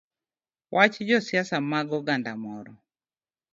Wach 0.73 0.95
josiasa 1.07 1.57
mag 1.71 1.87
oganda 1.97 2.31
moro 2.43 2.73